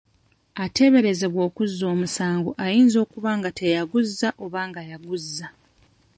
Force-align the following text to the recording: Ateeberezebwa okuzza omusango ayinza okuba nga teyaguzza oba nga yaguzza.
Ateeberezebwa 0.63 1.41
okuzza 1.47 1.83
omusango 1.93 2.51
ayinza 2.65 2.97
okuba 3.05 3.31
nga 3.37 3.49
teyaguzza 3.59 4.27
oba 4.43 4.61
nga 4.69 4.81
yaguzza. 4.89 5.47